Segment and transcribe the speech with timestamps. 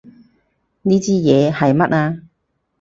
[0.81, 2.23] 呢支嘢係乜啊？